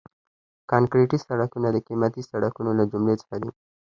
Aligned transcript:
کانکریټي 0.71 1.17
سړکونه 1.27 1.67
د 1.71 1.77
قیمتي 1.87 2.21
سړکونو 2.31 2.71
له 2.79 2.83
جملې 2.91 3.15
څخه 3.21 3.35
دي 3.41 3.49